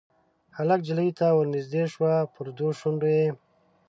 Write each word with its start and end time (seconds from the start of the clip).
هلک 0.57 0.79
نجلۍ 0.83 1.09
ته 1.19 1.25
ورنیژدې 1.37 1.83
شو 1.91 2.03
پر 2.33 2.45
دوو 2.57 2.69
شونډو 2.79 3.07
یې 3.17 3.27